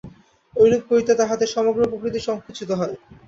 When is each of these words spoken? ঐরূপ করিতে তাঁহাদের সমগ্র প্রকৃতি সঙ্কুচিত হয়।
ঐরূপ 0.55 0.83
করিতে 0.89 1.11
তাঁহাদের 1.15 1.49
সমগ্র 1.55 1.81
প্রকৃতি 1.91 2.19
সঙ্কুচিত 2.21 2.69
হয়। 2.79 2.95